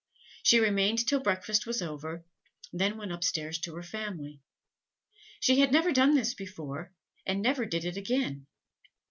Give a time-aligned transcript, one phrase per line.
[0.41, 2.25] She remained till breakfast was over,
[2.73, 4.41] then went up stairs to her family.
[5.39, 6.91] She had never done this before,
[7.23, 8.47] and never did it again.